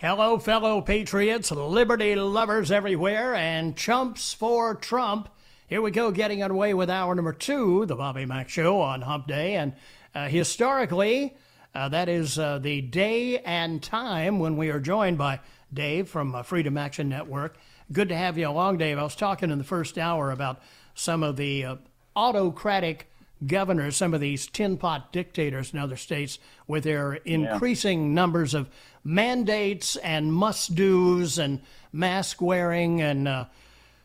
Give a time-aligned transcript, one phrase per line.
[0.00, 5.28] Hello, fellow patriots, liberty lovers everywhere, and chumps for Trump.
[5.66, 9.26] Here we go, getting underway with hour number two, the Bobby Mack Show on Hump
[9.26, 9.56] Day.
[9.56, 9.72] And
[10.14, 11.36] uh, historically,
[11.74, 15.40] uh, that is uh, the day and time when we are joined by
[15.74, 17.56] Dave from uh, Freedom Action Network.
[17.90, 18.98] Good to have you along, Dave.
[18.98, 20.62] I was talking in the first hour about
[20.94, 21.76] some of the uh,
[22.14, 23.07] autocratic
[23.46, 28.14] governors, some of these tin pot dictators in other states, with their increasing yeah.
[28.14, 28.68] numbers of
[29.04, 31.60] mandates and must dos and
[31.92, 33.44] mask wearing and uh,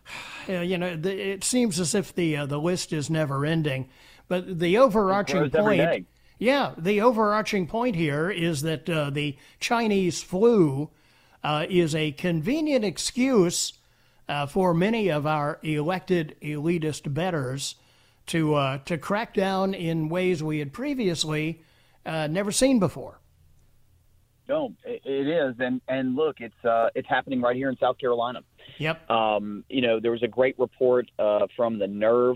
[0.47, 3.89] you know the, it seems as if the uh, the list is never ending.
[4.27, 6.07] But the overarching point,
[6.39, 10.89] yeah, the overarching point here is that uh, the Chinese flu
[11.43, 13.73] uh, is a convenient excuse
[14.29, 17.75] uh, for many of our elected elitist betters
[18.27, 21.61] to uh, to crack down in ways we had previously
[22.05, 23.19] uh, never seen before.
[24.49, 28.41] No, it is, and and look, it's uh, it's happening right here in South Carolina.
[28.77, 29.09] Yep.
[29.09, 32.35] Um, you know, there was a great report uh, from the Nerve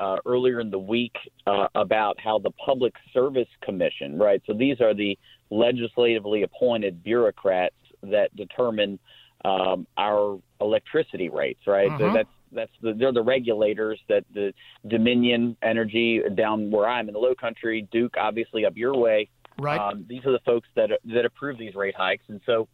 [0.00, 1.14] uh, earlier in the week
[1.46, 4.42] uh, about how the Public Service Commission, right?
[4.46, 5.18] So these are the
[5.50, 8.98] legislatively appointed bureaucrats that determine
[9.44, 11.90] um, our electricity rates, right?
[11.98, 12.14] So Uh-huh.
[12.14, 14.52] that's that's the, they're the regulators that the
[14.86, 19.28] Dominion Energy down where I'm in the Low Country, Duke obviously up your way.
[19.58, 19.78] Right.
[19.78, 22.68] Um, these are the folks that that approve these rate hikes, and so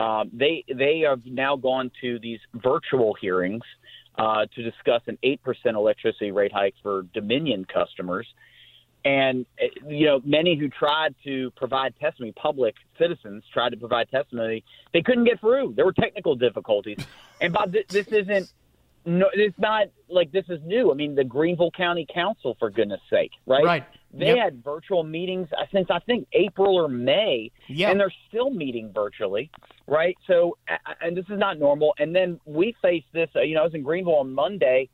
[0.00, 3.62] um, they they have now gone to these virtual hearings
[4.16, 8.26] uh, to discuss an eight percent electricity rate hike for Dominion customers.
[9.04, 14.10] And eh, you know, many who tried to provide testimony, public citizens tried to provide
[14.10, 15.74] testimony, they couldn't get through.
[15.76, 16.98] There were technical difficulties.
[17.40, 18.50] And Bob, this, this isn't
[19.06, 20.90] no, it's not like this is new.
[20.90, 23.64] I mean, the Greenville County Council, for goodness sake, right?
[23.64, 23.84] Right.
[24.12, 24.38] They Yep.
[24.38, 27.90] had virtual meetings since I think April or May, Yep.
[27.90, 29.50] and they're still meeting virtually,
[29.86, 30.16] right?
[30.26, 30.56] So,
[31.00, 31.94] and this is not normal.
[31.98, 33.28] And then we faced this.
[33.34, 34.88] Uh, you know, I was in Greenville on Monday,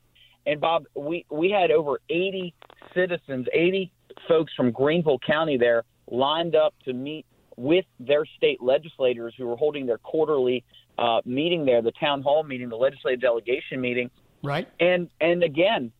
[0.45, 2.53] and Bob, we we had over 80
[2.95, 3.91] citizens, 80
[4.27, 7.25] folks from Greenville County there lined up to meet
[7.57, 10.63] with their state legislators who were holding their quarterly
[10.97, 14.09] uh, meeting there, the town hall meeting, the legislative delegation meeting.
[14.43, 14.67] Right.
[14.79, 15.91] And and again,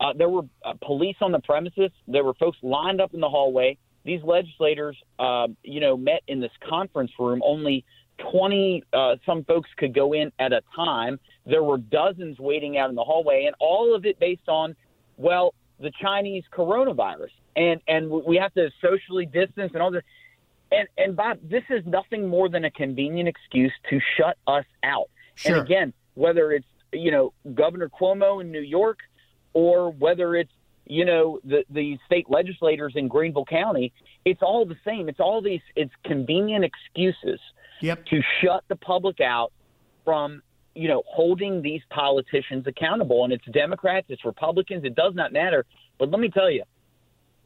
[0.00, 1.90] uh, there were uh, police on the premises.
[2.08, 3.78] There were folks lined up in the hallway.
[4.04, 7.40] These legislators, um, you know, met in this conference room.
[7.44, 7.84] Only
[8.18, 11.18] twenty uh, some folks could go in at a time.
[11.46, 14.76] There were dozens waiting out in the hallway, and all of it based on,
[15.16, 20.02] well, the Chinese coronavirus, and and we have to socially distance and all this.
[20.72, 25.08] And and Bob, this is nothing more than a convenient excuse to shut us out.
[25.34, 25.58] Sure.
[25.58, 28.98] And again, whether it's you know Governor Cuomo in New York,
[29.52, 30.52] or whether it's
[30.86, 33.92] you know the the state legislators in Greenville County,
[34.24, 35.08] it's all the same.
[35.08, 37.40] It's all these it's convenient excuses
[37.80, 38.06] Yep.
[38.06, 39.52] to shut the public out
[40.04, 40.42] from
[40.74, 43.24] you know holding these politicians accountable.
[43.24, 45.66] And it's Democrats, it's Republicans, it does not matter.
[45.98, 46.64] But let me tell you,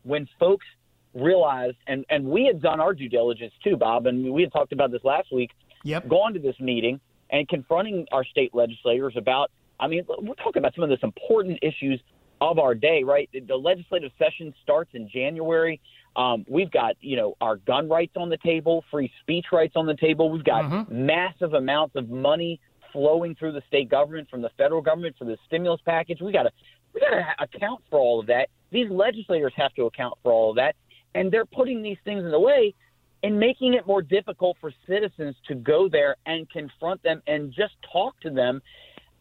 [0.05, 0.67] when folks
[1.15, 4.73] realized, and and we had done our due diligence too, Bob, and we had talked
[4.73, 5.51] about this last week.
[5.85, 6.09] Yep.
[6.09, 7.01] Gone to this meeting
[7.31, 9.51] and confronting our state legislators about.
[9.81, 12.01] I mean, we're talking about some of this important issues
[12.41, 13.29] of our day, right?
[13.33, 15.81] The legislative session starts in January.
[16.17, 19.87] Um, we've got, you know, our gun rights on the table, free speech rights on
[19.87, 20.31] the table.
[20.31, 20.91] We've got Mhm.
[20.91, 22.61] massive amounts of money
[22.93, 26.21] flowing through the state government from the federal government for the stimulus package.
[26.21, 26.53] We got to
[26.95, 28.49] we got to account for all of that.
[28.71, 30.75] These legislators have to account for all of that,
[31.15, 32.75] and they're putting these things in the way
[33.23, 37.75] and making it more difficult for citizens to go there and confront them and just
[37.93, 38.63] talk to them.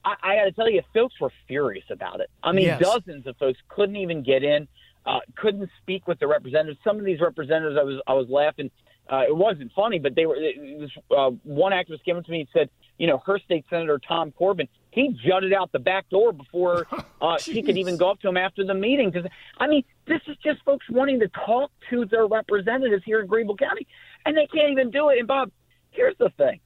[0.06, 2.30] I, I got to tell you, folks were furious about it.
[2.44, 2.82] I mean, Yes.
[2.82, 4.68] dozens of folks couldn't even get in.
[5.06, 6.78] uh, couldn't speak with the representatives.
[6.84, 8.70] Some of these representatives, I was I was laughing.
[9.10, 10.36] Uh, it wasn't funny, but they were.
[10.36, 13.64] It was, uh, one activist came up to me and said, you know, her state
[13.70, 16.88] senator Tom Corbin, he jutted out the back door before
[17.22, 19.12] uh, she could even go up to him after the meeting.
[19.12, 23.28] Because I mean, this is just folks wanting to talk to their representatives here in
[23.28, 23.88] Greenville County,
[24.26, 25.20] and they can't even do it.
[25.20, 25.52] And Bob,
[25.92, 26.60] here's the thing.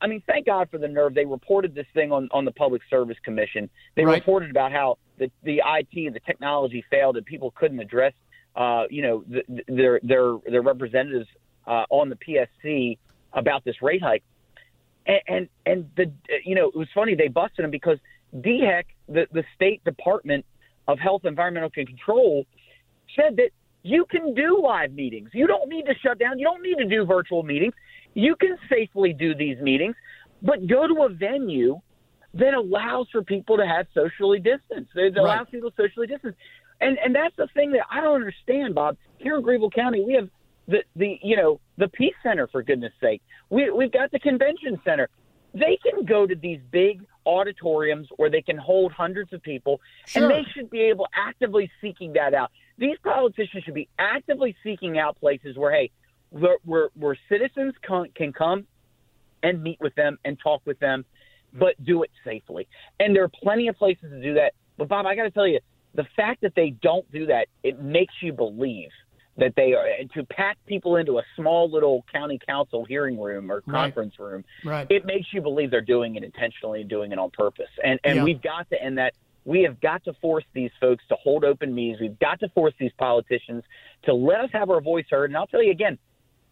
[0.00, 1.14] I mean, thank God for the nerve.
[1.14, 3.70] They reported this thing on, on the Public Service Commission.
[3.94, 4.16] They Right.
[4.20, 8.12] reported about how the, the IT and the technology failed and people couldn't address,
[8.56, 11.28] uh, you know, the, their their their representatives
[11.68, 12.98] uh, on the PSC
[13.32, 14.24] about this rate hike.
[15.06, 16.12] And, and and the
[16.44, 17.98] you know it was funny they busted them because
[18.34, 20.44] DHEC, the the State Department
[20.88, 22.44] of Health, Environmental Control,
[23.14, 23.50] said that
[23.82, 25.30] you can do live meetings.
[25.32, 26.38] You don't need to shut down.
[26.38, 27.74] You don't need to do virtual meetings.
[28.14, 29.94] You can safely do these meetings,
[30.42, 31.80] but go to a venue
[32.34, 34.88] that allows for people to have socially distance.
[34.94, 36.36] That allows people to socially distance.
[36.80, 38.96] And and that's the thing that I don't understand, Bob.
[39.18, 40.28] Here in Greenville County, we have
[40.68, 43.22] the the you know the Peace Center for goodness sake.
[43.50, 45.08] We we've got the Convention Center.
[45.54, 50.22] They can go to these big auditoriums where they can hold hundreds of people, Sure.
[50.22, 52.50] and they should be able actively seeking that out.
[52.78, 55.90] These politicians should be actively seeking out places where hey,
[56.30, 58.66] where where, where citizens can, can come
[59.42, 61.04] and meet with them and talk with them,
[61.52, 62.68] but do it safely.
[63.00, 64.52] And there are plenty of places to do that.
[64.76, 65.60] But Bob, I got to tell you,
[65.94, 68.90] the fact that they don't do that, it makes you believe
[69.38, 73.50] that they are and to pack people into a small little county council hearing room
[73.50, 73.82] or Right.
[73.92, 74.44] conference room.
[74.64, 74.86] Right.
[74.90, 77.70] It makes you believe they're doing it intentionally and doing it on purpose.
[77.84, 78.24] And and Yeah.
[78.24, 79.12] we've got to end that.
[79.44, 82.00] We have got to force these folks to hold open meetings.
[82.00, 83.62] We've got to force these politicians
[84.04, 85.30] to let us have our voice heard.
[85.30, 85.98] And I'll tell you again,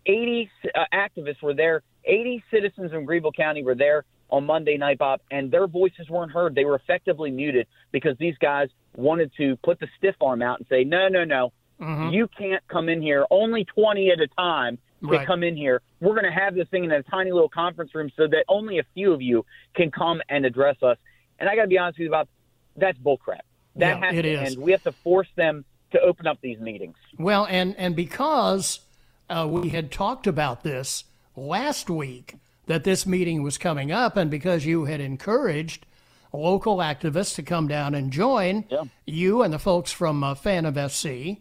[0.07, 1.83] 80 uh, activists were there.
[2.05, 6.33] 80 citizens in Greenville County were there on Monday night, Bob, and their voices weren't
[6.33, 6.55] heard.
[6.55, 10.67] They were effectively muted because these guys wanted to put the stiff arm out and
[10.69, 13.27] say, no, no, no, you can't come in here.
[13.31, 15.27] Only 20 at a time can Right.
[15.27, 15.83] come in here.
[16.01, 18.79] We're going to have this thing in a tiny little conference room so that only
[18.79, 19.45] a few of you
[19.75, 20.97] can come and address us.
[21.39, 22.29] And I got to be honest with you, about
[22.77, 23.41] that's bullcrap.
[23.77, 24.41] That Yeah, has to is.
[24.55, 24.59] end.
[24.59, 26.97] We have to force them to open up these meetings.
[27.19, 28.81] Well, and and because
[29.29, 31.05] uh, we had talked about this
[31.37, 32.37] last week
[32.67, 35.87] that this meeting was coming up, and because you had encouraged
[36.33, 38.65] local activists to come down and join
[39.07, 41.39] you and the folks from uh, Fan of SC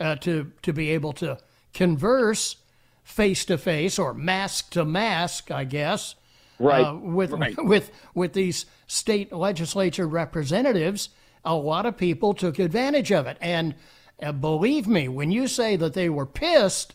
[0.00, 1.38] uh, to to be able to
[1.74, 2.56] converse
[3.04, 6.14] face to face or mask to mask, I guess,
[6.58, 6.84] Right.
[6.84, 7.54] uh, with Right.
[7.64, 11.10] with with these state legislature representatives,
[11.44, 13.36] a lot of people took advantage of it.
[13.40, 13.74] And
[14.22, 16.94] uh, believe me, when you say that they were pissed,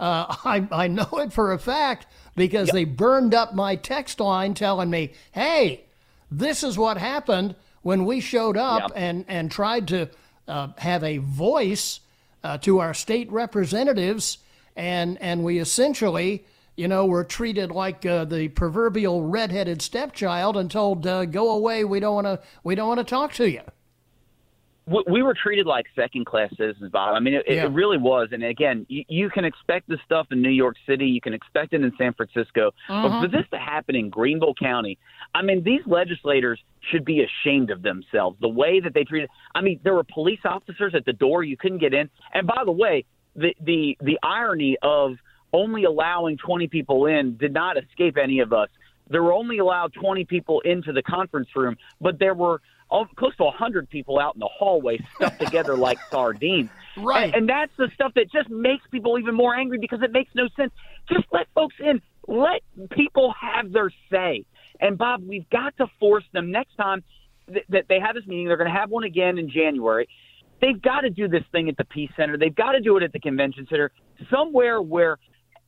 [0.00, 2.06] uh, I I know it for a fact
[2.36, 5.84] because they burned up my text line telling me, "Hey,
[6.30, 8.92] this is what happened when we showed up Yep.
[8.96, 10.08] and and tried to
[10.48, 12.00] uh, have a voice
[12.44, 14.38] uh, to our state representatives,
[14.74, 16.44] and and we essentially."
[16.78, 21.84] You know, were treated like uh, the proverbial redheaded stepchild and told, uh, "Go away.
[21.84, 22.40] We don't want to.
[22.64, 23.62] We don't want to talk to you."
[24.86, 27.14] We, we were treated like second class citizens, Bob.
[27.14, 27.64] I mean, it, Yeah.
[27.64, 28.28] it really was.
[28.32, 31.06] And again, you, you can expect this stuff in New York City.
[31.06, 32.72] You can expect it in San Francisco.
[32.88, 33.22] But uh-huh.
[33.22, 34.98] for this to happen in Greenville County,
[35.34, 36.60] I mean, these legislators
[36.90, 38.38] should be ashamed of themselves.
[38.40, 39.28] The way that they treated.
[39.54, 41.42] I mean, there were police officers at the door.
[41.42, 42.08] You couldn't get in.
[42.32, 43.04] And by the way,
[43.34, 45.16] the the the irony of
[45.52, 48.68] only allowing 20 people in did not escape any of us.
[49.08, 53.44] There were only allowed 20 people into the conference room, but there were close to
[53.44, 56.70] 100 people out in the hallway stuffed together like sardines.
[56.96, 57.24] Right.
[57.24, 60.30] And, and that's the stuff that just makes people even more angry because it makes
[60.34, 60.72] no sense.
[61.08, 62.00] Just let folks in.
[62.26, 64.44] Let people have their say.
[64.80, 67.02] And Bob, we've got to force them next time
[67.52, 68.46] th- that they have this meeting.
[68.46, 70.08] They're going to have one again in January.
[70.60, 72.38] They've got to do this thing at the Peace Center.
[72.38, 73.92] They've got to do it at the Convention Center,
[74.30, 75.18] somewhere where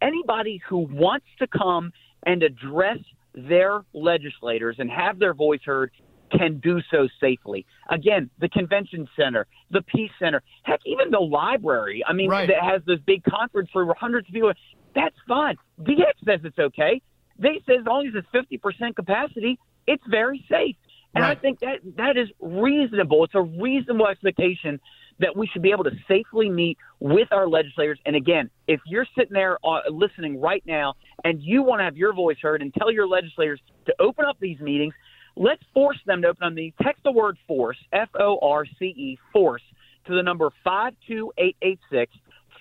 [0.00, 1.92] anybody who wants to come
[2.24, 2.98] and address
[3.34, 5.90] their legislators and have their voice heard
[6.30, 7.66] can do so safely.
[7.90, 12.02] Again, the convention center, the peace center, heck, even the library.
[12.06, 12.48] I mean, Right.
[12.48, 14.52] that has this big conference for hundreds of people.
[14.94, 15.56] That's fine.
[15.82, 17.00] DHEC says it's okay.
[17.38, 20.76] They say as long as it's fifty percent capacity, it's very safe.
[21.14, 23.24] And I think that that is reasonable.
[23.24, 24.78] It's a reasonable expectation
[25.20, 27.98] that we should be able to safely meet with our legislators.
[28.06, 30.94] And again, if you're sitting there uh, listening right now
[31.24, 34.36] and you want to have your voice heard and tell your legislators to open up
[34.38, 34.94] these meetings,
[35.38, 38.86] let's force them to open up the text the word force, F O R C
[38.86, 39.62] E, force
[40.06, 42.12] to the number 52886,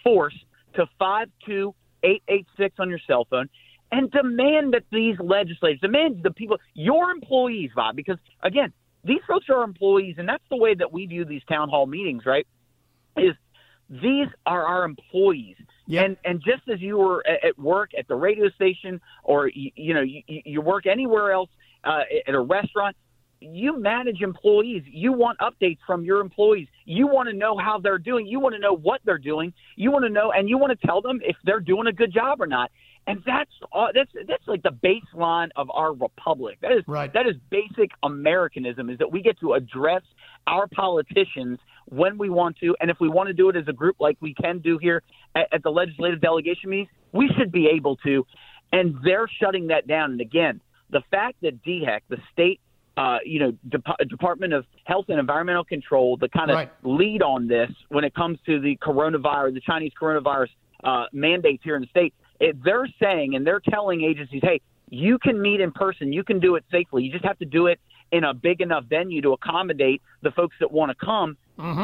[0.04, 0.36] force
[0.76, 3.50] to 52886 on your cell phone
[3.92, 9.46] and demand that these legislators, demand the people, your employees, Bob, because again, these folks
[9.50, 12.46] are employees, and that's the way that we view these town hall meetings, right?
[13.18, 13.36] is
[13.90, 15.56] these are our employees.
[15.88, 16.06] Yep.
[16.06, 19.72] And and just as you were at, at work at the radio station, or you,
[19.76, 21.50] you know you, you work anywhere else
[21.88, 22.96] uh, at a restaurant,
[23.40, 24.84] you manage employees.
[24.88, 26.68] You want updates from your employees.
[26.86, 28.26] You want to know how they're doing.
[28.26, 29.54] You want to know what they're doing.
[29.76, 32.12] You want to know, and you want to tell them if they're doing a good
[32.12, 32.72] job or not.
[33.06, 36.58] And that's uh, that's that's like the baseline of our republic.
[36.62, 37.12] That is Right.
[37.14, 38.90] that is basic Americanism.
[38.90, 40.02] Is that we get to address
[40.46, 43.74] our politicians when we want to, and if we want to do it as a
[43.74, 45.04] group, like we can do here
[45.36, 48.26] at, at the legislative delegation meetings, we should be able to.
[48.74, 50.12] And they're shutting that down.
[50.12, 52.60] And again, the fact that DHEC, the state
[52.98, 56.72] uh, you know, Dep- Department of Health and Environmental Control, the kind of Right.
[56.82, 60.50] lead on this when it comes to the coronavirus, the Chinese coronavirus
[60.84, 62.16] uh, mandates here in the state.
[62.40, 66.40] It, they're saying and they're telling agencies, hey, you can meet in person, you can
[66.40, 67.04] do it safely.
[67.04, 67.80] You just have to do it
[68.12, 71.38] in a big enough venue to accommodate the folks that want to come.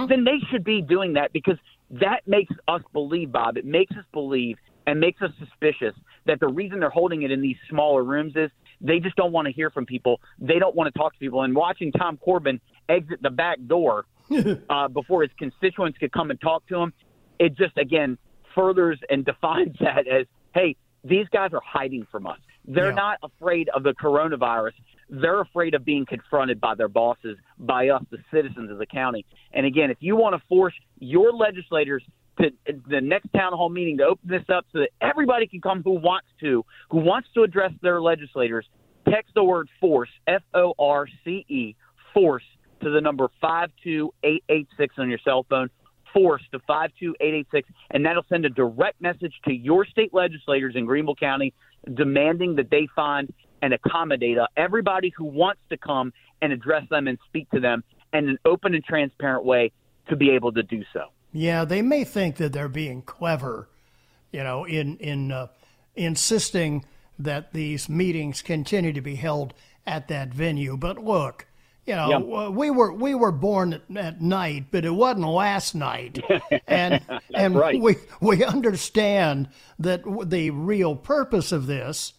[0.07, 1.57] Then they should be doing that because
[1.91, 3.57] that makes us believe, Bob.
[3.57, 4.57] It makes us believe
[4.87, 8.49] and makes us suspicious that the reason they're holding it in these smaller rooms is
[8.81, 10.19] they just don't want to hear from people.
[10.39, 11.43] They don't want to talk to people.
[11.43, 12.59] And watching Tom Corbin
[12.89, 14.05] exit the back door
[14.69, 16.93] uh, before his constituents could come and talk to him,
[17.39, 18.17] it just again
[18.55, 22.39] furthers and defines that as, hey, these guys are hiding from us.
[22.65, 22.95] They're Yeah.
[22.95, 24.71] not afraid of the coronavirus.
[25.09, 29.25] They're afraid of being confronted by their bosses, by us, the citizens of the county.
[29.51, 32.03] And again, if you want to force your legislators
[32.41, 35.83] to the next town hall meeting to open this up so that everybody can come
[35.83, 38.65] who wants to, who wants to address their legislators,
[39.09, 41.75] text the word force, F O R C E,
[42.13, 42.43] force
[42.81, 45.69] to the number 52886 on your cell phone,
[46.13, 51.15] force to 52886, and that'll send a direct message to your state legislators in Greenville
[51.15, 51.53] County
[51.95, 57.07] demanding that they find and accommodate uh, everybody who wants to come and address them
[57.07, 59.71] and speak to them in an open and transparent way
[60.09, 61.05] to be able to do so.
[61.33, 63.67] Yeah, they may think that they're being clever,
[64.31, 65.47] you know, in in uh,
[65.95, 66.85] insisting
[67.19, 69.53] that these meetings continue to be held
[69.85, 70.77] at that venue.
[70.77, 71.47] But look,
[71.85, 72.49] you know, Yeah.
[72.49, 76.19] we were we were born at, at night, but it wasn't last night,
[76.67, 77.01] and
[77.33, 77.81] and right.
[77.81, 79.49] we we understand
[79.79, 82.13] that the real purpose of this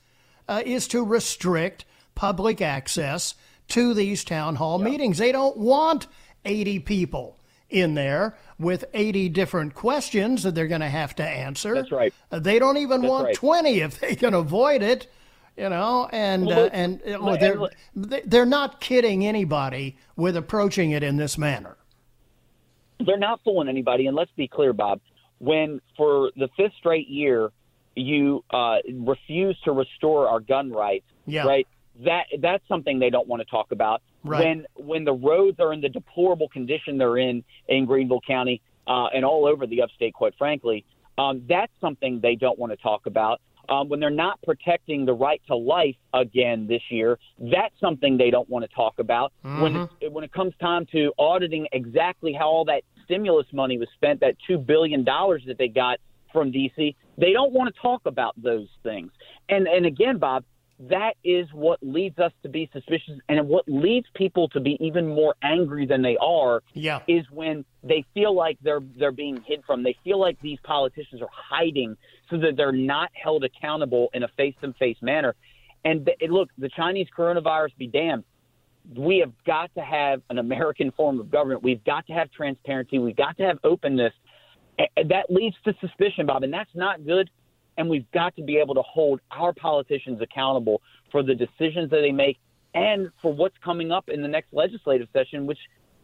[0.48, 1.84] uh, is to restrict
[2.16, 3.34] public access
[3.68, 5.18] to these town hall meetings.
[5.18, 6.06] They don't want
[6.44, 7.38] 80 people
[7.74, 11.74] in there with 80 different questions that they're going to have to answer.
[11.74, 12.14] That's right.
[12.30, 13.34] Uh, They don't even That's want right.
[13.36, 15.08] 20 if they can avoid it.
[15.56, 20.90] You know, and Well, uh, and uh, look- they're they're not kidding anybody with approaching
[20.90, 21.76] it in this manner.
[23.06, 24.06] they're not fooling anybody.
[24.08, 25.00] And let's be clear, Bob.
[25.38, 27.50] When for the fifth straight year
[27.94, 31.44] you uh, refuse to restore our gun rights, Yeah.
[31.46, 31.68] right?
[32.04, 34.02] That that's something they don't want to talk about.
[34.24, 34.44] Right.
[34.44, 39.06] When when the roads are in the deplorable condition they're in in Greenville County uh,
[39.14, 40.84] and all over the upstate, quite frankly,
[41.18, 43.40] um, that's something they don't want to talk about.
[43.68, 48.30] Um, when they're not protecting the right to life again this year, that's something they
[48.30, 49.32] don't want to talk about.
[49.62, 53.88] When it, when it comes time to auditing exactly how all that stimulus money was
[53.94, 55.98] spent, that two billion dollars that they got
[56.30, 59.10] from DC, they don't want to talk about those things.
[59.48, 60.44] And and again, Bob,
[60.88, 65.06] that is what leads us to be suspicious, and what leads people to be even
[65.06, 67.00] more angry than they are Yeah.
[67.06, 69.82] is when they feel like they're they're being hid from.
[69.82, 71.96] They feel like these politicians are hiding
[72.30, 75.34] so that they're not held accountable in a face-to-face manner.
[75.84, 78.24] And th- look, the Chinese coronavirus be damned.
[78.96, 81.62] We have got to have an American form of government.
[81.62, 82.98] We've got to have transparency.
[82.98, 84.12] We've got to have openness.
[84.96, 87.30] That leads to suspicion, Bob, and that's not good.
[87.76, 92.00] And we've got to be able to hold our politicians accountable for the decisions that
[92.02, 92.38] they make
[92.74, 95.58] and for what's coming up in the next legislative session, which,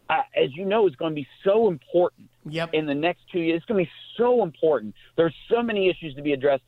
[0.09, 2.69] uh, as you know, is going to be so important Yep.
[2.73, 3.57] in the next two years.
[3.57, 4.95] It's going to be so important.
[5.15, 6.63] There's so many issues to be addressed.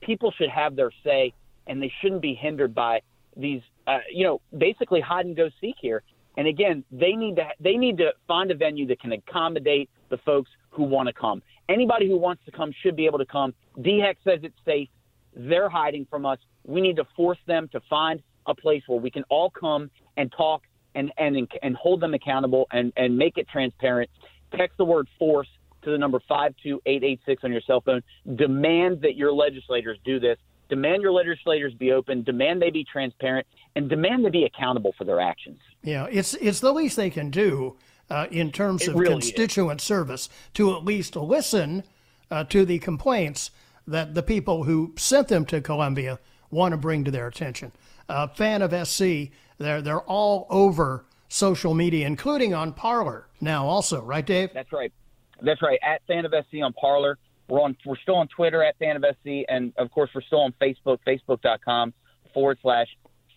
[0.00, 1.34] People should have their say,
[1.66, 3.02] and they shouldn't be hindered by
[3.36, 6.02] these, uh, you know, basically hide and go seek here.
[6.38, 10.18] And again, they need to they need to find a venue that can accommodate the
[10.18, 11.42] folks who want to come.
[11.68, 13.52] Anybody who wants to come should be able to come.
[13.80, 14.88] DHEC says it's safe.
[15.34, 16.38] They're hiding from us.
[16.64, 20.32] We need to force them to find a place where we can all come and
[20.34, 20.62] talk
[20.94, 24.08] and and and hold them accountable and and make it transparent.
[24.56, 25.48] Text the word force
[25.82, 28.00] to the number 52886 on your cell phone.
[28.36, 30.38] Demand that your legislators do this.
[30.68, 32.22] Demand your legislators be open.
[32.22, 35.58] Demand they be transparent and demand they be accountable for their actions.
[35.82, 37.76] Yeah, it's it's the least they can do
[38.10, 39.24] uh, in terms It of really is.
[39.24, 41.84] constituent service to at least listen
[42.30, 43.50] uh, to the complaints
[43.86, 46.18] that the people who sent them to Columbia
[46.50, 47.72] want to bring to their attention.
[48.08, 54.02] Uh, fan of SC, they're they're all over social media, including on Parler now, also,
[54.02, 54.50] right, Dave?
[54.52, 54.92] That's right.
[55.40, 55.78] That's right.
[55.82, 57.18] At Fan of SC on Parler.
[57.48, 57.76] We're on.
[57.84, 60.98] We're still on Twitter at Fan of SC, and of course we're still on Facebook.
[61.06, 61.94] Facebook.com
[62.34, 62.88] forward slash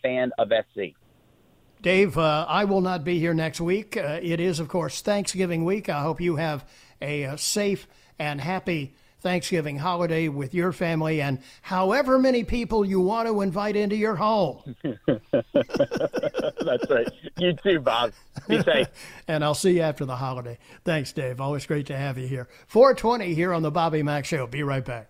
[0.02, 0.96] Fan of SC.
[1.82, 3.98] Dave, uh, I will not be here next week.
[3.98, 5.90] Uh, it is, of course, Thanksgiving week.
[5.90, 6.64] I hope you have
[7.02, 7.88] a, a safe
[8.20, 13.76] and happy Thanksgiving holiday with your family and however many people you want to invite
[13.76, 14.76] into your home.
[14.84, 17.08] That's right.
[17.38, 18.14] You too, Bob.
[18.48, 18.88] Be safe.
[19.28, 20.58] and I'll see you after the holiday.
[20.84, 21.40] Thanks, Dave.
[21.40, 22.48] Always great to have you here.
[22.68, 24.48] 420 here on the Bobby Mack Show.
[24.48, 25.10] Be right back.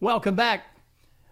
[0.00, 0.64] Welcome back.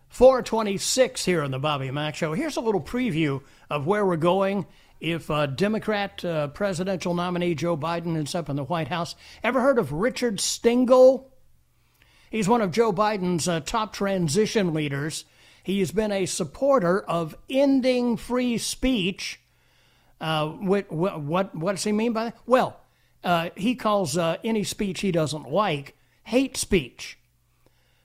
[0.09, 2.33] 426 here on the Bobby Mack Show.
[2.33, 4.66] Here's a little preview of where we're going
[5.00, 9.14] if uh, Democrat uh, presidential nominee Joe Biden ends up in the White House.
[9.44, 11.31] Ever heard of Richard Stengel?
[12.29, 15.26] He's one of Joe Biden's uh, top transition leaders.
[15.62, 19.38] He's been a supporter of ending free speech.
[20.20, 22.38] Uh, what, what, what, does he mean by that?
[22.46, 22.81] Well,
[23.22, 27.16] uh, he calls uh, any speech he doesn't like hate speech.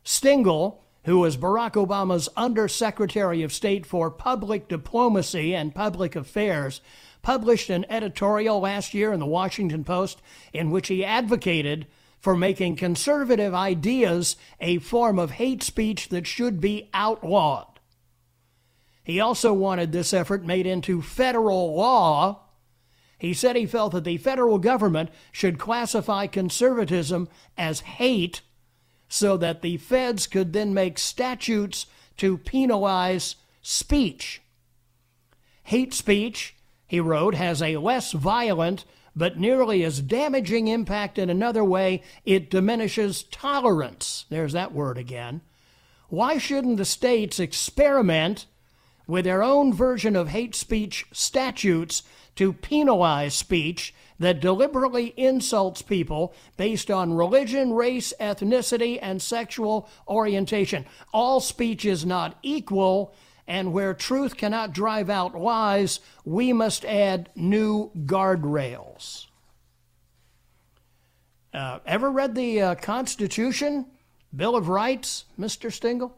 [0.04, 6.82] Stengel, who was Barack Obama's Undersecretary of State for Public Diplomacy and Public Affairs,
[7.22, 10.22] published an editorial last year in the Washington Post
[10.54, 11.86] in which he advocated
[12.20, 17.80] for making conservative ideas a form of hate speech that should be outlawed.
[19.04, 22.42] He also wanted this effort made into federal law.
[23.18, 28.42] He said he felt that the federal government should classify conservatism as hate
[29.12, 34.41] so that the feds could then make statutes to penalize speech.
[35.63, 36.56] Hate speech,
[36.88, 42.02] he wrote, has a less violent but nearly as damaging impact in another way.
[42.24, 44.26] It diminishes tolerance.
[44.30, 45.41] There's that word again.
[46.08, 48.45] Why shouldn't the states experiment
[49.08, 52.04] with their own version of hate speech statutes
[52.38, 60.86] to penalize speech that deliberately insults people based on religion, race, ethnicity, and sexual orientation.
[61.12, 63.16] All speech is not equal,
[63.48, 69.26] and where truth cannot drive out lies, we must add new guardrails.
[71.52, 73.88] Uh, ever read the uh, Constitution,
[74.34, 75.74] Bill of Rights, Mr.
[75.74, 76.16] Stengel?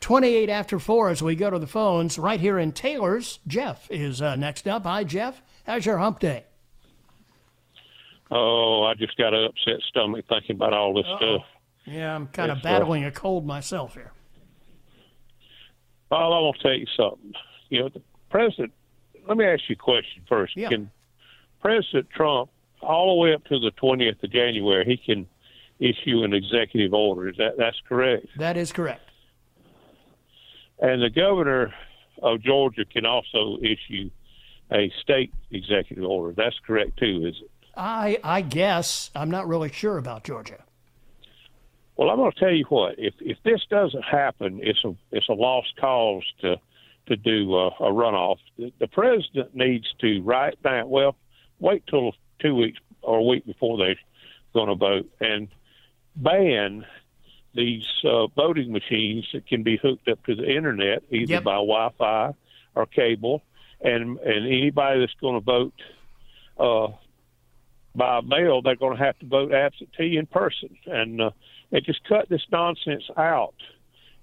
[0.00, 3.38] 28 after 4 as we go to the phones right here in Taylors.
[3.46, 4.82] Jeff is uh, next up.
[4.82, 5.40] Hi, Jeff.
[5.64, 6.44] How's your hump day?
[8.30, 11.16] Oh, I just got an upset stomach thinking about all this Uh-oh.
[11.38, 11.46] stuff.
[11.84, 14.12] Yeah, I'm kind of battling uh, a cold myself here.
[16.10, 17.32] Well, I want to tell you something.
[17.68, 18.72] You know, the president.
[19.28, 20.56] Let me ask you a question first.
[20.56, 20.68] Yeah.
[20.68, 20.90] Can
[21.60, 25.26] President Trump, all the way up to the 20th of January, he can
[25.78, 27.28] issue an executive order?
[27.28, 28.26] Is that that's correct?
[28.38, 29.02] That is correct.
[30.80, 31.72] And the governor
[32.22, 34.10] of Georgia can also issue
[34.72, 36.34] a state executive order.
[36.36, 37.50] That's correct too, is it?
[37.76, 40.62] I I guess I'm not really sure about Georgia.
[41.96, 42.94] Well, I'm going to tell you what.
[42.98, 46.56] If if this doesn't happen, it's a it's a lost cause to
[47.06, 48.38] to do uh, a runoff.
[48.58, 50.88] The, the president needs to write down.
[50.90, 51.16] Well,
[51.60, 53.96] wait till two weeks or a week before they're
[54.52, 55.48] going to vote and
[56.16, 56.84] ban
[57.54, 61.44] these uh, voting machines that can be hooked up to the internet either Yep.
[61.44, 62.34] by Wi-Fi
[62.74, 63.42] or cable,
[63.80, 65.74] and and anybody that's going to vote
[66.58, 66.88] uh,
[67.96, 71.30] by mail, they're going to have to vote absentee in person, and uh,
[71.72, 73.54] and just cut this nonsense out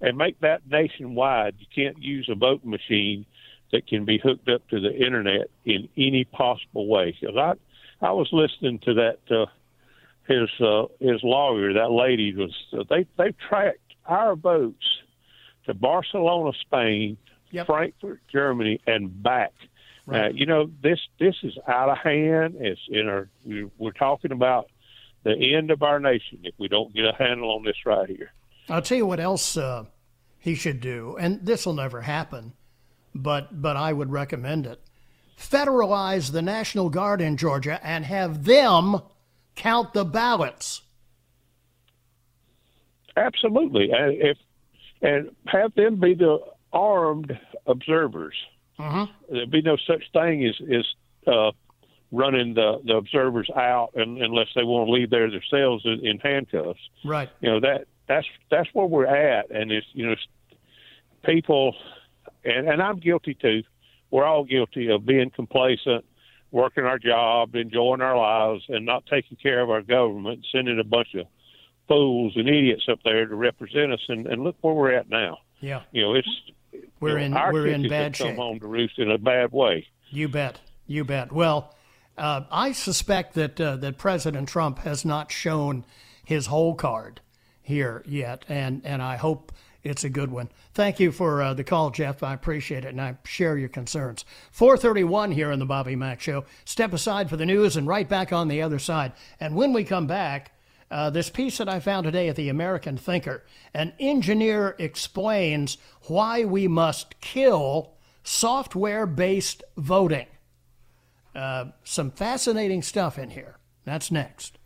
[0.00, 1.56] and make that nationwide.
[1.58, 3.26] You can't use a voting machine
[3.72, 7.16] that can be hooked up to the internet in any possible way.
[7.18, 9.18] Because I I was listening to that.
[9.30, 9.46] Uh,
[10.26, 14.84] his uh, his lawyer, that lady was uh, they they tracked our votes
[15.66, 17.16] to Barcelona, Spain,
[17.66, 19.52] Frankfurt, Germany, and back.
[20.12, 22.56] Uh, you know this this is out of hand.
[22.58, 24.70] It's in our we're, we're talking about
[25.22, 28.32] the end of our nation if we don't get a handle on this right here.
[28.68, 29.84] I'll tell you what else uh,
[30.38, 32.52] he should do, and this will never happen,
[33.14, 34.80] but but I would recommend it.
[35.38, 39.00] Federalize the National Guard in Georgia and have them
[39.56, 40.82] count the ballots.
[43.16, 44.36] Absolutely, and if
[45.00, 46.38] and have them be the
[46.74, 48.34] armed observers.
[48.78, 49.06] Uh-huh.
[49.30, 50.86] There'd be no such thing as as
[51.26, 51.52] uh,
[52.10, 56.18] running the the observers out, and, unless they want to leave there themselves in, in
[56.18, 56.80] handcuffs.
[57.04, 57.30] Right.
[57.40, 60.16] You know that that's that's where we're at, and it's you know
[61.24, 61.74] people,
[62.44, 63.62] and and I'm guilty too.
[64.10, 66.04] We're all guilty of being complacent,
[66.50, 70.84] working our job, enjoying our lives, and not taking care of our government, sending a
[70.84, 71.26] bunch of
[71.88, 74.00] fools and idiots up there to represent us.
[74.08, 75.38] And, and look where we're at now.
[75.60, 75.82] Yeah.
[75.90, 76.28] You know, it's
[77.00, 78.36] We're you in- know, our we're in bad have come shape.
[78.36, 79.86] home to roost in a bad way.
[80.10, 80.60] You bet.
[80.86, 81.32] You bet.
[81.32, 81.74] Well,
[82.16, 85.84] uh, I suspect that uh, that President Trump has not shown
[86.24, 87.20] his whole card
[87.62, 89.52] here yet, and and I hope
[89.82, 90.48] it's a good one.
[90.72, 92.22] Thank you for uh, the call, Jeff.
[92.22, 94.24] I appreciate it, and I share your concerns.
[94.52, 96.44] 431 here in the Bobby Mack Show.
[96.64, 99.12] Step aside for the news and right back on the other side.
[99.40, 100.52] And when we come back,
[100.90, 106.44] uh, this piece that I found today at the American Thinker, an engineer explains why
[106.44, 110.26] we must kill software based voting.
[111.34, 113.56] Uh, some fascinating stuff in here.
[113.84, 114.58] That's next.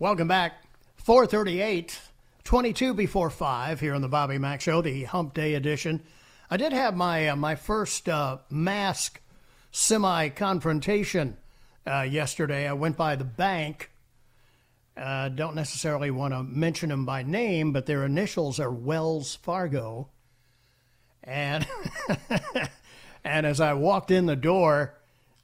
[0.00, 0.62] Welcome back.
[0.96, 1.98] 438,
[2.48, 6.02] 22 before 5 here on the Bobby Mack Show, the Hump Day edition.
[6.50, 9.20] I did have my, uh, my first uh, mask
[9.70, 11.36] semi confrontation
[11.86, 12.66] uh, yesterday.
[12.66, 13.90] I went by the bank.
[14.96, 20.08] Uh, don't necessarily want to mention them by name, but their initials are Wells Fargo.
[21.22, 21.66] And
[23.24, 24.94] and as I walked in the door,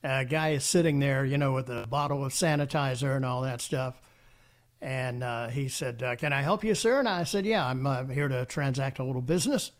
[0.02, 3.60] a guy is sitting there, you know, with a bottle of sanitizer and all that
[3.60, 4.00] stuff.
[4.84, 7.86] And uh, he said, uh, "Can I help you, sir?" And I said, "Yeah, I'm
[7.86, 9.72] uh, here to transact a little business."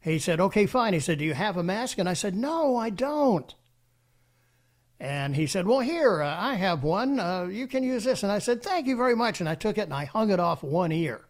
[0.00, 2.76] He said, "Okay, fine." He said, "Do you have a mask?" And I said, "No,
[2.76, 3.54] I don't."
[5.00, 7.20] And he said, Well, here, uh, I have one.
[7.20, 8.22] Uh, you can use this.
[8.22, 9.40] And I said, Thank you very much.
[9.40, 11.20] And I took it and I hung it off one ear.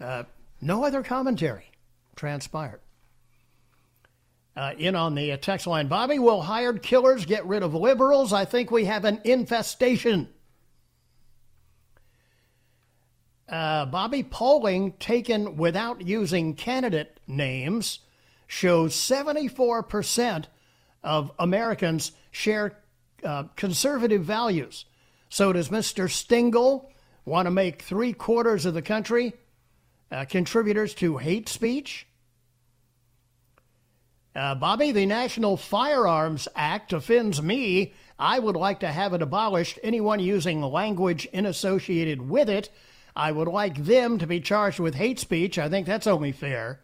[0.00, 0.24] Uh,
[0.60, 1.70] no other commentary
[2.16, 2.80] transpired.
[4.54, 8.32] Uh, in on the text line Bobby, will hired killers get rid of liberals?
[8.32, 10.28] I think we have an infestation.
[13.48, 18.00] Uh, Bobby polling taken without using candidate names
[18.46, 20.44] shows 74%
[21.02, 22.78] of Americans share
[23.24, 24.84] uh, conservative values.
[25.28, 26.10] So does Mr.
[26.10, 26.90] Stengel
[27.24, 29.32] want to make three quarters of the country
[30.10, 32.06] uh, contributors to hate speech?
[34.34, 37.92] Uh, Bobby, the National Firearms Act offends me.
[38.18, 39.78] I would like to have it abolished.
[39.82, 42.70] Anyone using language in associated with it,
[43.14, 45.58] I would like them to be charged with hate speech.
[45.58, 46.80] I think that's only fair.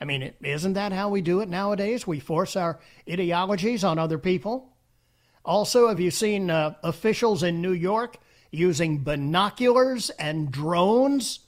[0.00, 2.06] I mean, isn't that how we do it nowadays?
[2.06, 4.72] We force our ideologies on other people.
[5.44, 8.16] Also, have you seen uh, officials in New York
[8.50, 11.40] using binoculars and drones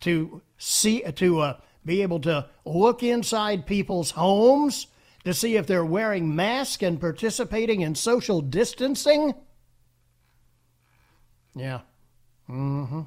[0.00, 4.88] to see to uh, be able to look inside people's homes
[5.24, 9.32] to see if they're wearing masks and participating in social distancing?
[11.54, 11.80] Yeah.
[12.50, 13.02] Mm-hmm.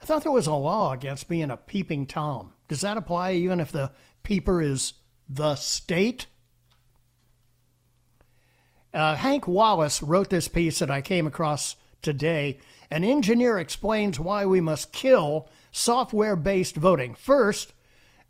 [0.00, 2.52] I thought there was a law against being a peeping Tom.
[2.68, 3.90] Does that apply even if the
[4.22, 4.92] peeper is
[5.28, 6.26] the state?
[8.94, 12.58] Uh, Hank Wallace wrote this piece that I came across today.
[12.90, 17.14] An engineer explains why we must kill software based voting.
[17.14, 17.72] First,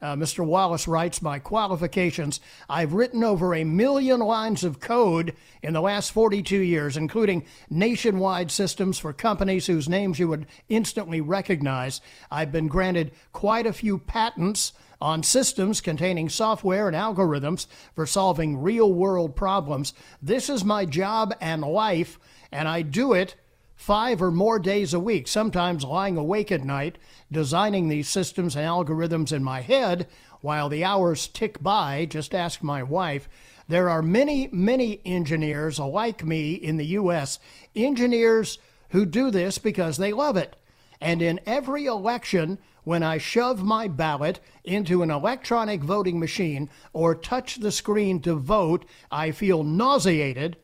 [0.03, 0.45] Uh, Mr.
[0.45, 6.13] Wallace writes, My qualifications I've written over a million lines of code in the last
[6.13, 12.03] 42 years, including nationwide systems for companies whose names you would instantly recognize.
[12.31, 18.61] I've been granted quite a few patents on systems containing software and algorithms for solving
[18.61, 19.95] real world problems.
[20.21, 22.19] This is my job and life,
[22.53, 23.35] and I do it
[23.77, 26.99] five or more days a week, sometimes lying awake at night,
[27.31, 30.09] designing these systems and algorithms in my head
[30.41, 32.07] while the hours tick by.
[32.07, 33.29] Just ask my wife.
[33.69, 37.39] There are many, many engineers like me in the U.S.,
[37.75, 38.59] engineers
[38.91, 40.57] who do this because they love it.
[41.01, 47.15] And in every election, when I shove my ballot into an electronic voting machine or
[47.15, 50.57] touch the screen to vote, I feel nauseated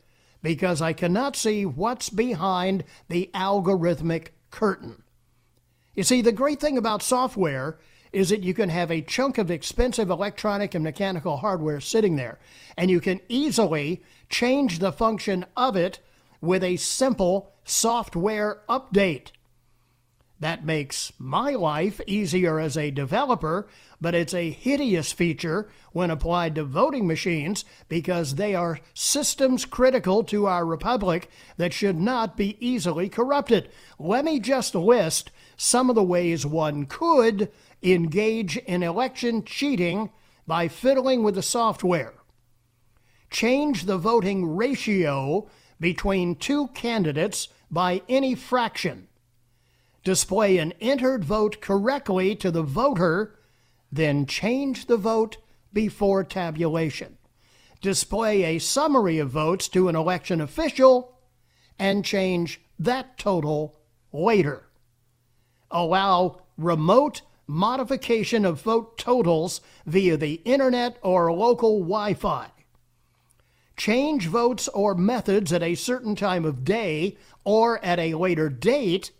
[0.43, 5.01] because I cannot see what's behind the algorithmic curtain.
[5.95, 7.79] You see, the great thing about software
[8.11, 12.37] is that you can have a chunk of expensive electronic and mechanical hardware sitting there,
[12.77, 15.99] and you can easily change the function of it
[16.41, 19.31] with a simple software update.
[20.39, 23.67] That makes my life easier as a developer,
[24.01, 30.23] but it's a hideous feature when applied to voting machines because they are systems critical
[30.25, 33.69] to our republic that should not be easily corrupted.
[33.97, 37.49] Let me just list some of the ways one could
[37.81, 40.09] engage in election cheating
[40.45, 42.15] by fiddling with the software.
[43.29, 45.47] Change the voting ratio
[45.79, 49.07] between two candidates by any fraction
[50.03, 53.35] display an entered vote correctly to the voter,
[53.91, 55.37] then change the vote
[55.71, 57.17] before tabulation.
[57.81, 61.17] Display a summary of votes to an election official
[61.77, 63.77] and change that total
[64.11, 64.63] later.
[65.71, 72.49] Allow remote modification of vote totals via the internet or local Wi Fi.
[73.75, 79.11] Change votes or methods at a certain time of day or at a later date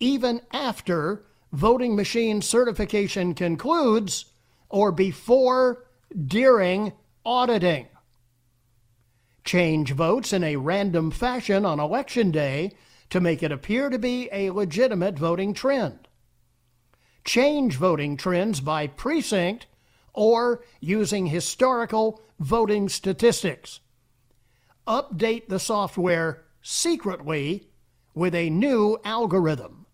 [0.00, 4.26] even after voting machine certification concludes
[4.68, 5.84] or before,
[6.26, 6.92] during
[7.24, 7.86] auditing.
[9.44, 12.72] Change votes in a random fashion on election day
[13.10, 16.06] to make it appear to be a legitimate voting trend.
[17.24, 19.66] Change voting trends by precinct
[20.12, 23.80] or using historical voting statistics.
[24.86, 27.68] Update the software secretly
[28.14, 29.86] with a new algorithm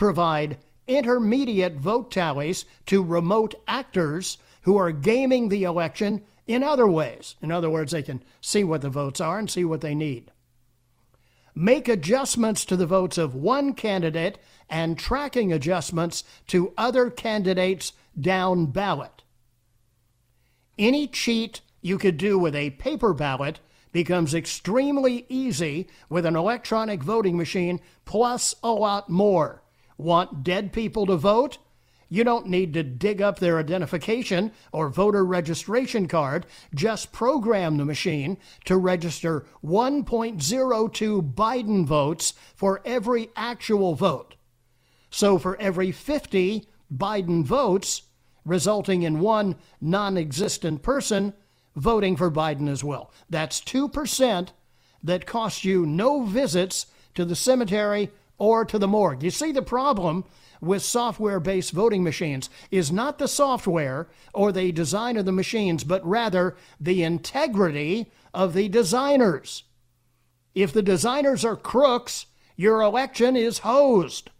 [0.00, 7.34] provide intermediate vote tallies to remote actors who are gaming the election in other ways.
[7.42, 10.32] In other words, they can see what the votes are and see what they need.
[11.54, 14.38] Make adjustments to the votes of one candidate
[14.70, 19.22] and tracking adjustments to other candidates down ballot.
[20.78, 23.60] Any cheat you could do with a paper ballot
[23.92, 29.59] becomes extremely easy with an electronic voting machine, plus a lot more.
[30.00, 31.58] Want dead people to vote?
[32.08, 36.46] You don't need to dig up their identification or voter registration card.
[36.74, 44.36] Just program the machine to register 1.02 Biden votes for every actual vote.
[45.10, 48.02] So for every 50 Biden votes,
[48.46, 51.34] resulting in one non existent person
[51.76, 53.12] voting for Biden as well.
[53.28, 54.48] That's 2%
[55.02, 56.86] that costs you no visits
[57.16, 58.10] to the cemetery
[58.40, 59.22] or to the morgue.
[59.22, 60.24] You see, the problem
[60.60, 65.84] with software based voting machines is not the software or the design of the machines,
[65.84, 69.64] but rather the integrity of the designers.
[70.54, 72.26] If the designers are crooks,
[72.56, 74.30] your election is hosed.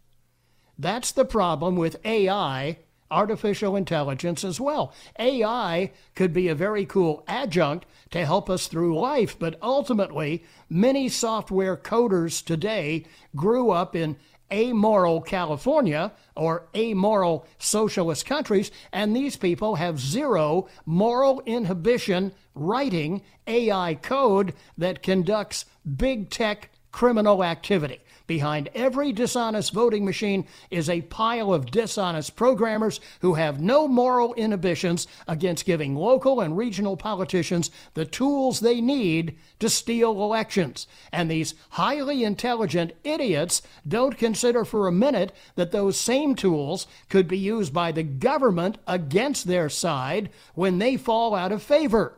[0.77, 2.79] That's the problem with AI,
[3.11, 4.93] artificial intelligence, as well.
[5.19, 9.37] AI could be a very cool adjunct to help us through life.
[9.37, 14.15] But ultimately, many software coders today grew up in
[14.51, 23.95] amoral California or amoral socialist countries, and these people have zero moral inhibition writing AI
[23.95, 27.99] code that conducts big tech criminal activity.
[28.31, 34.33] Behind every dishonest voting machine is a pile of dishonest programmers who have no moral
[34.35, 40.87] inhibitions against giving local and regional politicians the tools they need to steal elections.
[41.11, 47.27] And these highly intelligent idiots don't consider for a minute that those same tools could
[47.27, 52.15] be used by the government against their side when they fall out of favor.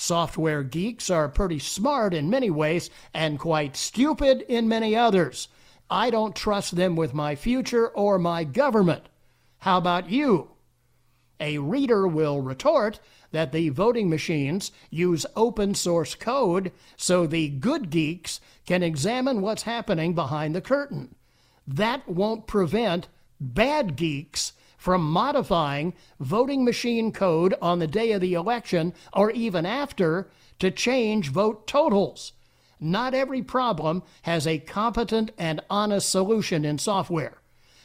[0.00, 5.48] Software geeks are pretty smart in many ways and quite stupid in many others.
[5.90, 9.10] I don't trust them with my future or my government.
[9.58, 10.52] How about you?
[11.38, 12.98] A reader will retort
[13.32, 19.64] that the voting machines use open source code so the good geeks can examine what's
[19.64, 21.14] happening behind the curtain.
[21.68, 23.08] That won't prevent
[23.38, 29.66] bad geeks from modifying voting machine code on the day of the election or even
[29.66, 30.26] after
[30.58, 32.32] to change vote totals.
[32.80, 37.42] Not every problem has a competent and honest solution in software.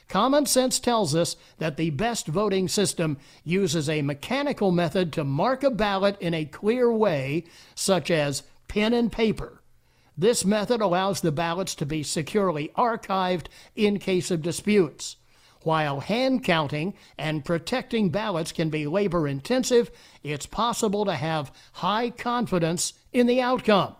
[0.08, 5.63] Common sense tells us that the best voting system uses a mechanical method to mark
[5.63, 7.43] a ballot in a clear way,
[7.75, 9.62] such as pen and paper.
[10.17, 15.17] This method allows the ballots to be securely archived in case of disputes.
[15.65, 19.89] While hand counting and protecting ballots can be labor intensive,
[20.21, 23.95] it's possible to have high confidence in the outcome.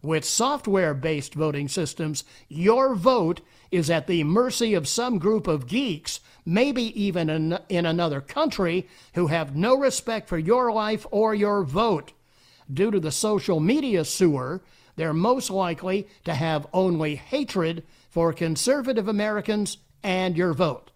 [0.00, 3.40] With software based voting systems, your vote
[3.72, 8.86] is at the mercy of some group of geeks, maybe even in, in another country,
[9.14, 12.12] who have no respect for your life or your vote.
[12.72, 14.62] Due to the social media sewer,
[14.94, 20.91] they're most likely to have only hatred for conservative Americans and your vote.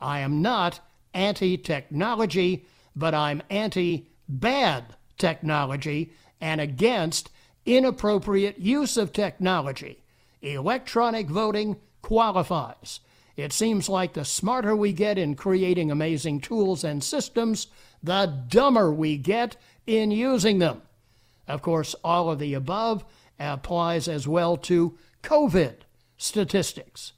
[0.00, 0.80] I am not
[1.12, 7.30] anti technology, but I'm anti bad technology and against
[7.66, 10.02] inappropriate use of technology.
[10.42, 13.00] Electronic voting qualifies.
[13.36, 17.66] It seems like the smarter we get in creating amazing tools and systems,
[18.02, 20.82] the dumber we get in using them.
[21.48, 23.04] Of course, all of the above
[23.38, 25.76] applies as well to COVID
[26.16, 27.12] statistics.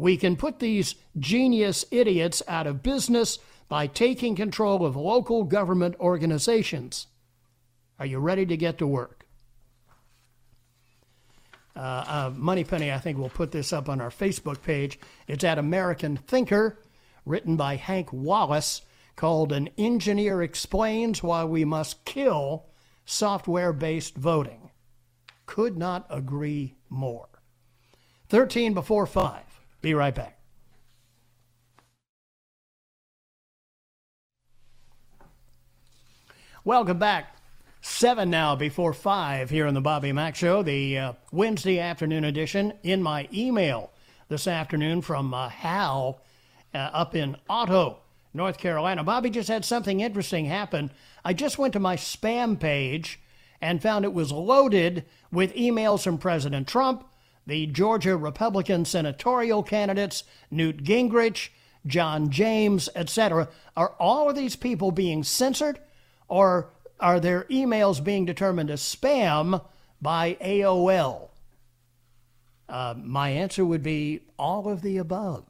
[0.00, 5.94] We can put these genius idiots out of business by taking control of local government
[6.00, 7.06] organizations.
[7.98, 9.26] Are you ready to get to work?
[11.76, 14.98] Uh, uh, Moneypenny, I think, we'll put this up on our Facebook page.
[15.28, 16.78] It's at American Thinker,
[17.26, 18.80] written by Hank Wallace,
[19.16, 22.64] called An Engineer Explains Why We Must Kill
[23.04, 24.70] Software Based Voting.
[25.44, 27.28] Could not agree more.
[28.30, 29.59] 13 before 5.
[29.80, 30.38] Be right back.
[36.64, 37.36] Welcome back.
[37.80, 42.74] Seven now before five here on the Bobby Mack Show, the uh, Wednesday afternoon edition.
[42.82, 43.90] In my email
[44.28, 46.20] this afternoon from uh, Hal
[46.74, 48.00] uh, up in Otto,
[48.34, 49.02] North Carolina.
[49.02, 50.90] Bobby just had something interesting happen.
[51.24, 53.18] I just went to my spam page
[53.62, 57.06] and found it was loaded with emails from President Trump,
[57.50, 61.48] the Georgia Republican senatorial candidates, Newt Gingrich,
[61.84, 63.48] John James, etc.
[63.76, 65.80] Are all of these people being censored
[66.28, 69.64] or are their emails being determined as spam
[70.00, 71.30] by AOL?
[72.68, 75.44] Uh, my answer would be all of the above.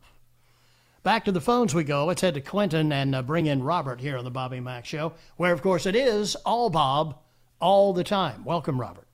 [1.02, 2.06] Back to the phones we go.
[2.06, 5.12] Let's head to Clinton and uh, bring in Robert here on the Bobby Mack Show,
[5.36, 7.18] where, of course, it is all Bob
[7.60, 8.44] all the time.
[8.44, 9.06] Welcome, Robert.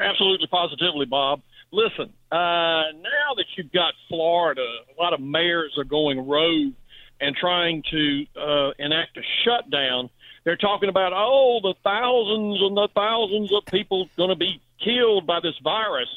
[0.00, 1.42] Absolutely, positively, Bob.
[1.72, 6.72] Listen, uh, now that you've got Florida, a lot of mayors are going rogue
[7.20, 10.10] and trying to uh, enact a shutdown
[10.44, 15.26] they're talking about oh the thousands and the thousands of people going to be killed
[15.26, 16.08] by this virus.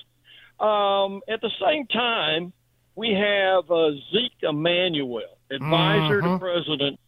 [0.60, 2.54] Um, at the same time,
[2.96, 6.34] we have uh, Zeke Emanuel, advisor mm-hmm.
[6.34, 7.00] to President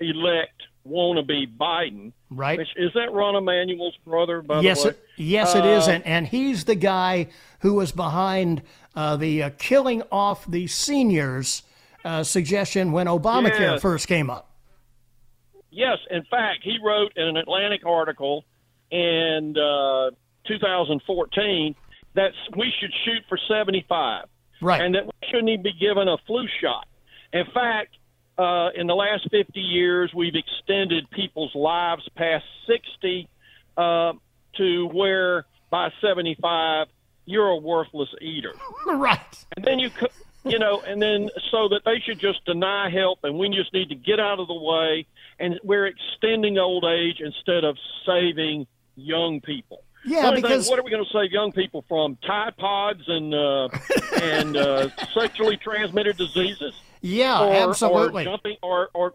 [0.00, 2.12] elect wannabe Biden.
[2.30, 2.58] Right.
[2.58, 4.94] Which, is that Rahm Emanuel's brother, by yes, the way?
[4.94, 5.88] It, yes, uh, it is.
[5.88, 7.28] And, and he's the guy
[7.60, 8.62] who was behind
[8.94, 11.62] uh, the uh, killing off the seniors
[12.04, 13.82] uh, suggestion when Obamacare yes.
[13.82, 14.50] first came up.
[15.70, 18.44] Yes, in fact, he wrote in an Atlantic article
[18.90, 20.10] in uh,
[20.46, 21.74] 2014
[22.14, 24.24] that we should shoot for 75,
[24.60, 26.88] right, and that we shouldn't even be given a flu shot.
[27.32, 27.97] In fact,
[28.38, 33.28] uh, in the last 50 years, we've extended people's lives past 60
[33.76, 34.12] uh,
[34.56, 36.86] to where by 75
[37.26, 38.54] you're a worthless eater.
[38.86, 39.44] right.
[39.56, 39.90] And then you
[40.44, 43.90] you know, and then so that they should just deny help, and we just need
[43.90, 45.06] to get out of the way,
[45.38, 47.76] and we're extending old age instead of
[48.06, 48.66] saving
[48.96, 49.82] young people.
[50.04, 52.16] Yeah, what because what are we going to save young people from?
[52.26, 53.68] Tide pods and uh,
[54.22, 56.74] and uh, sexually transmitted diseases.
[57.00, 58.22] Yeah, or, absolutely.
[58.22, 59.14] Or jumping or or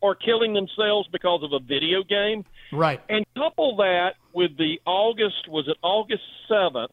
[0.00, 2.44] or killing themselves because of a video game.
[2.72, 3.00] Right.
[3.08, 6.92] And couple that with the August was it August seventh,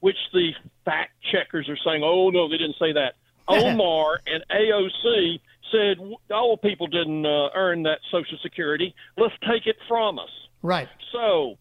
[0.00, 0.52] which the
[0.84, 3.14] fact checkers are saying, oh no, they didn't say that.
[3.48, 5.98] Omar and AOC said
[6.32, 8.94] all people didn't uh, earn that Social Security.
[9.16, 10.30] Let's take it from us.
[10.62, 10.88] Right.
[11.12, 11.56] So,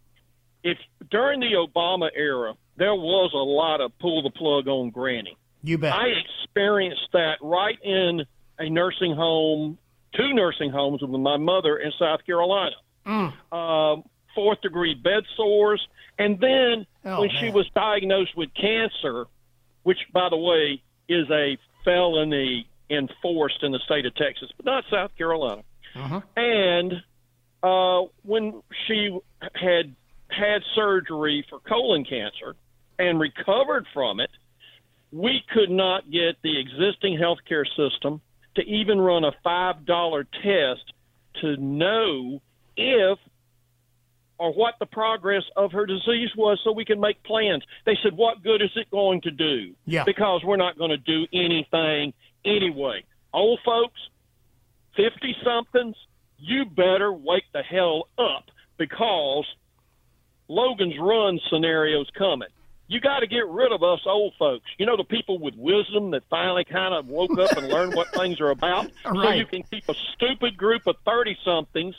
[0.65, 0.77] if
[1.09, 5.77] during the Obama era there was a lot of pull the plug on Granny, you
[5.77, 5.93] bet.
[5.93, 8.25] I experienced that right in
[8.59, 9.77] a nursing home
[10.15, 12.75] two nursing homes with my mother in South Carolina.
[13.05, 13.33] Mm.
[13.53, 14.03] Um,
[14.33, 15.85] fourth degree bed sores.
[16.17, 17.37] And then Oh, when man.
[17.41, 19.25] she was diagnosed with cancer,
[19.83, 24.85] which, by the way, is a felony enforced in the state of Texas, but not
[24.89, 25.63] South Carolina.
[25.95, 26.21] Uh-huh.
[26.37, 26.93] And
[27.61, 29.17] uh, when she
[29.53, 29.93] had
[30.29, 32.55] had surgery for colon cancer
[32.99, 34.29] and recovered from it,
[35.11, 38.21] we could not get the existing healthcare system
[38.55, 40.93] to even run a $5 test
[41.41, 42.41] to know
[42.77, 43.19] if
[44.37, 47.63] or what the progress of her disease was so we can make plans.
[47.85, 49.73] They said, What good is it going to do?
[49.85, 50.03] Yeah.
[50.03, 52.13] Because we're not going to do anything
[52.43, 53.05] anyway.
[53.33, 53.99] Old folks,
[54.97, 55.95] 50 somethings,
[56.37, 58.45] you better wake the hell up
[58.77, 59.45] because
[60.47, 62.49] Logan's Run scenario's coming.
[62.87, 64.65] You got to get rid of us old folks.
[64.77, 68.13] You know, the people with wisdom that finally kind of woke up and learned what
[68.13, 68.91] things are about.
[69.05, 71.95] So you can keep a stupid group of 30 somethings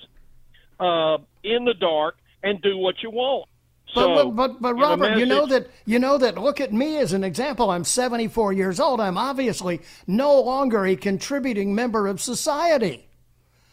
[0.79, 3.49] uh, in the dark and do what you want.
[3.89, 6.37] So, but, but, but Robert, you know that you know that.
[6.37, 7.71] Look at me as an example.
[7.71, 9.01] I'm 74 years old.
[9.01, 13.09] I'm obviously no longer a contributing member of society.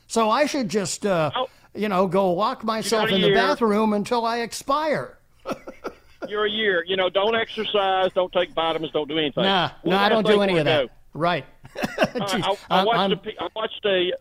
[0.07, 1.31] So I should just, uh,
[1.75, 5.17] you know, go lock myself in the bathroom until I expire.
[6.29, 6.83] You're a year.
[6.87, 9.43] You know, don't exercise, don't take vitamins, don't do anything.
[9.43, 10.87] Nah, One no, I don't do any of that.
[10.87, 10.93] go.
[11.13, 11.45] Right.
[11.75, 13.49] Uh, I, I watched I'm- the.
[13.55, 14.13] watched a.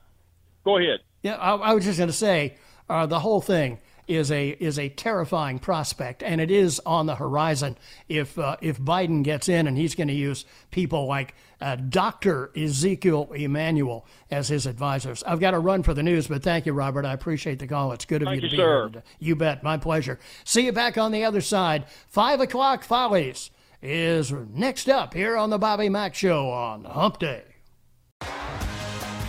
[0.65, 1.01] Go ahead.
[1.23, 2.57] Yeah, I, I was just going to say
[2.89, 3.79] uh, the whole thing
[4.09, 7.77] is a is a terrifying prospect, and it is on the horizon.
[8.09, 12.51] If uh, if Biden gets in, and he's going to use people like uh, Doctor
[12.57, 15.23] Ezekiel Emanuel as his advisors.
[15.23, 17.05] I've got to run for the news, but thank you, Robert.
[17.05, 17.93] I appreciate the call.
[17.93, 18.89] It's good of Thank you to you, be sir.
[18.93, 19.03] here.
[19.21, 19.63] You bet.
[19.63, 20.19] My pleasure.
[20.45, 21.85] See you back on the other side.
[22.09, 23.51] Five o'clock follies
[23.81, 27.43] is next up here on the Bobby Mack Show on Hump Day.